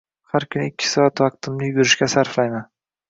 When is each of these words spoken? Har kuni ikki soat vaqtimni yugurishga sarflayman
Har 0.35 0.45
kuni 0.53 0.65
ikki 0.69 0.89
soat 0.93 1.21
vaqtimni 1.25 1.69
yugurishga 1.69 2.09
sarflayman 2.15 2.67